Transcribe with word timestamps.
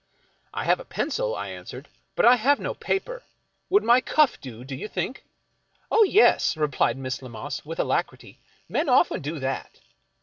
"I 0.55 0.63
have 0.63 0.79
a 0.79 0.83
pencil," 0.83 1.35
I 1.35 1.49
answered;" 1.49 1.87
but 2.15 2.25
I 2.25 2.35
have 2.37 2.59
no 2.59 2.73
paper. 2.73 3.21
Would 3.69 3.83
my 3.83 4.01
cuff 4.01 4.41
do, 4.41 4.63
do 4.63 4.73
you 4.75 4.87
think? 4.87 5.23
""Oh, 5.91 6.01
yes!" 6.05 6.57
replied 6.57 6.97
Miss 6.97 7.21
Lammas, 7.21 7.63
with 7.65 7.79
alacrity;" 7.79 8.39
men 8.77 8.89
often 8.89 9.21
do 9.21 9.37
that." 9.37 9.77